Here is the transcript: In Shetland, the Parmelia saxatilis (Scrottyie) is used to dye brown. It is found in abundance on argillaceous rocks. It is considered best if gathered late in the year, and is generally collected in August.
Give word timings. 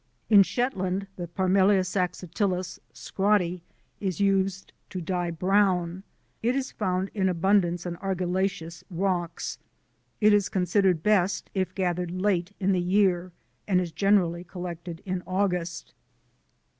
In 0.31 0.41
Shetland, 0.41 1.05
the 1.15 1.27
Parmelia 1.27 1.81
saxatilis 1.83 2.79
(Scrottyie) 2.91 3.61
is 3.99 4.19
used 4.19 4.73
to 4.89 4.99
dye 4.99 5.29
brown. 5.29 6.01
It 6.41 6.55
is 6.55 6.71
found 6.71 7.11
in 7.13 7.29
abundance 7.29 7.85
on 7.85 7.97
argillaceous 7.97 8.83
rocks. 8.89 9.59
It 10.19 10.33
is 10.33 10.49
considered 10.49 11.03
best 11.03 11.51
if 11.53 11.75
gathered 11.75 12.09
late 12.09 12.51
in 12.59 12.71
the 12.71 12.81
year, 12.81 13.31
and 13.67 13.79
is 13.79 13.91
generally 13.91 14.43
collected 14.43 15.03
in 15.05 15.21
August. 15.27 15.93